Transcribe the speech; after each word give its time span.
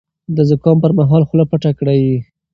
د 0.35 0.37
زکام 0.49 0.77
پر 0.83 0.91
مهال 0.99 1.23
خوله 1.27 1.45
پټه 1.51 1.71
کړئ. 1.79 2.03